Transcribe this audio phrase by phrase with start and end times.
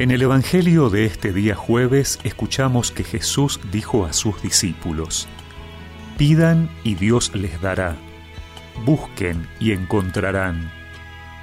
[0.00, 5.28] En el Evangelio de este día jueves escuchamos que Jesús dijo a sus discípulos,
[6.16, 7.96] Pidan y Dios les dará,
[8.86, 10.72] busquen y encontrarán,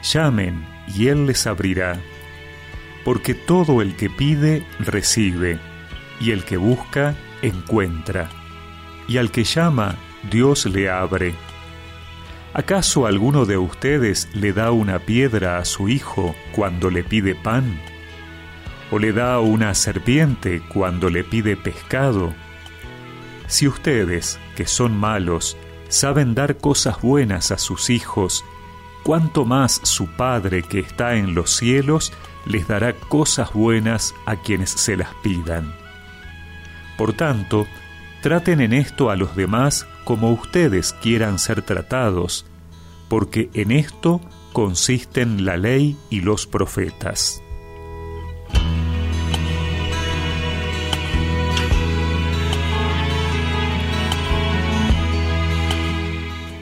[0.01, 2.01] llamen y Él les abrirá,
[3.05, 5.59] porque todo el que pide recibe,
[6.19, 8.27] y el que busca encuentra,
[9.07, 9.97] y al que llama
[10.31, 11.35] Dios le abre.
[12.55, 17.79] ¿Acaso alguno de ustedes le da una piedra a su hijo cuando le pide pan?
[18.91, 22.33] O le da una serpiente cuando le pide pescado?
[23.47, 25.57] Si ustedes, que son malos,
[25.89, 28.43] saben dar cosas buenas a sus hijos,
[29.03, 32.11] cuánto más su Padre que está en los cielos
[32.45, 35.73] les dará cosas buenas a quienes se las pidan.
[36.97, 37.67] Por tanto,
[38.21, 42.45] traten en esto a los demás como ustedes quieran ser tratados,
[43.07, 44.21] porque en esto
[44.53, 47.41] consisten la ley y los profetas.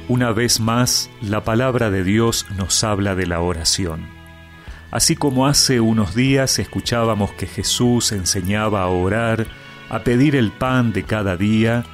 [0.08, 4.06] Una vez más, la palabra de Dios nos habla de la oración.
[4.92, 9.48] Así como hace unos días escuchábamos que Jesús enseñaba a orar,
[9.90, 11.86] a pedir el pan de cada día,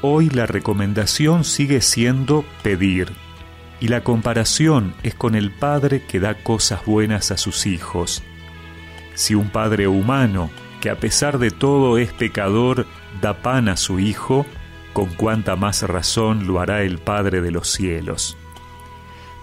[0.00, 3.12] hoy la recomendación sigue siendo pedir.
[3.78, 8.24] Y la comparación es con el Padre que da cosas buenas a sus hijos.
[9.14, 12.86] Si un Padre humano, que a pesar de todo es pecador,
[13.20, 14.46] da pan a su Hijo,
[14.92, 18.36] con cuánta más razón lo hará el Padre de los cielos.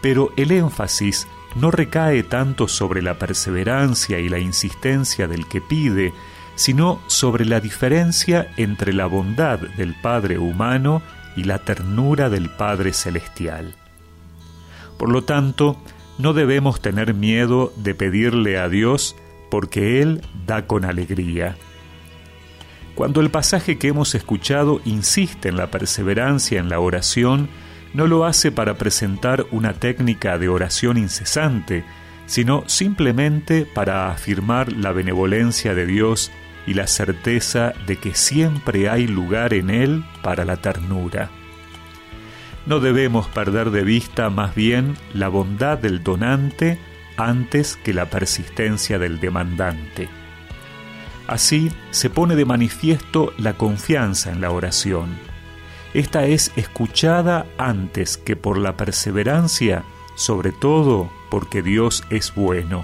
[0.02, 6.14] Pero el énfasis no recae tanto sobre la perseverancia y la insistencia del que pide,
[6.56, 11.02] sino sobre la diferencia entre la bondad del Padre humano
[11.36, 13.76] y la ternura del Padre celestial.
[14.98, 15.78] Por lo tanto,
[16.18, 19.16] no debemos tener miedo de pedirle a Dios
[19.50, 21.56] porque Él da con alegría.
[23.00, 27.48] Cuando el pasaje que hemos escuchado insiste en la perseverancia en la oración,
[27.94, 31.86] no lo hace para presentar una técnica de oración incesante,
[32.26, 36.30] sino simplemente para afirmar la benevolencia de Dios
[36.68, 41.30] y la certeza de que siempre hay lugar en Él para la ternura.
[42.66, 46.78] No debemos perder de vista más bien la bondad del donante
[47.16, 50.19] antes que la persistencia del demandante.
[51.30, 55.16] Así se pone de manifiesto la confianza en la oración.
[55.94, 59.84] Esta es escuchada antes que por la perseverancia,
[60.16, 62.84] sobre todo porque Dios es bueno.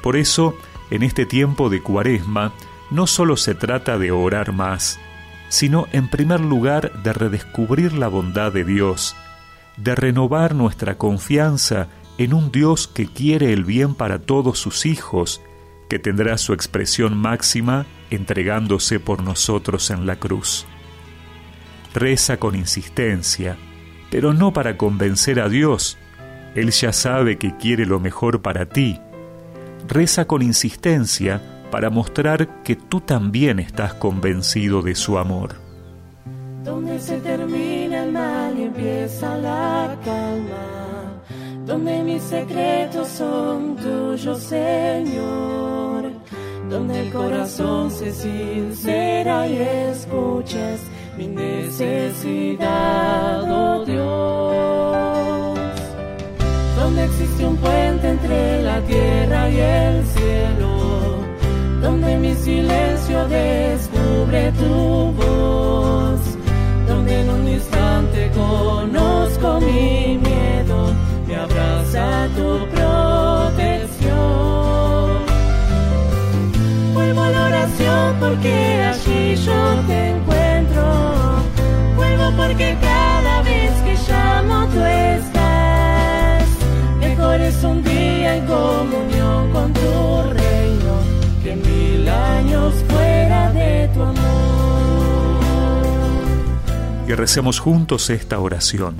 [0.00, 0.54] Por eso,
[0.92, 2.52] en este tiempo de cuaresma,
[2.88, 5.00] no solo se trata de orar más,
[5.48, 9.16] sino en primer lugar de redescubrir la bondad de Dios,
[9.76, 15.42] de renovar nuestra confianza en un Dios que quiere el bien para todos sus hijos
[15.88, 20.66] que tendrá su expresión máxima entregándose por nosotros en la cruz.
[21.94, 23.56] Reza con insistencia,
[24.10, 25.98] pero no para convencer a Dios,
[26.54, 29.00] Él ya sabe que quiere lo mejor para ti.
[29.88, 31.40] Reza con insistencia
[31.70, 35.56] para mostrar que tú también estás convencido de su amor.
[36.64, 41.22] Donde se termina el mal y empieza la calma,
[41.64, 45.67] donde mis secretos son tuyos, Señor
[46.78, 50.80] donde el corazón se sincera y escuches
[51.16, 52.62] mi necesidad,
[53.50, 55.58] oh Dios.
[56.76, 61.18] Donde existe un puente entre la tierra y el cielo,
[61.82, 64.87] donde mi silencio descubre tu
[78.28, 80.82] porque allí yo te encuentro.
[81.96, 86.48] Vuelvo porque cada vez que llamo tú estás.
[87.00, 91.00] Mejor es un día en comunión con tu reino
[91.42, 94.18] que mil años fuera de tu amor.
[97.08, 98.96] Y recemos juntos esta oración.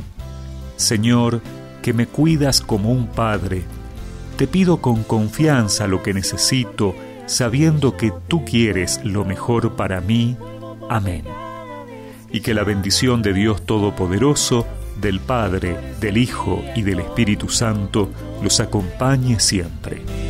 [0.77, 1.43] Señor,
[1.83, 3.65] que me cuidas como un padre,
[4.37, 6.95] te pido con confianza lo que necesito
[7.29, 10.37] sabiendo que tú quieres lo mejor para mí.
[10.89, 11.25] Amén.
[12.33, 14.67] Y que la bendición de Dios Todopoderoso,
[15.01, 18.11] del Padre, del Hijo y del Espíritu Santo
[18.43, 20.28] los acompañe siempre.